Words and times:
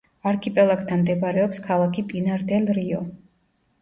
არქიპელაგთან 0.29 1.03
მდებარეობს 1.03 1.61
ქალაქი 1.67 2.07
პინარ-დელ-რიო. 2.13 3.07